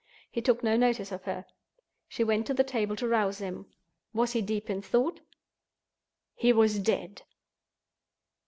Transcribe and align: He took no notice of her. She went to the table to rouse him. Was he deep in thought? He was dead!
He 0.31 0.41
took 0.41 0.63
no 0.63 0.75
notice 0.75 1.11
of 1.11 1.25
her. 1.25 1.45
She 2.07 2.23
went 2.23 2.47
to 2.47 2.55
the 2.55 2.63
table 2.63 2.95
to 2.95 3.07
rouse 3.07 3.37
him. 3.37 3.67
Was 4.15 4.31
he 4.31 4.41
deep 4.41 4.67
in 4.67 4.81
thought? 4.81 5.19
He 6.33 6.51
was 6.51 6.79
dead! 6.79 7.21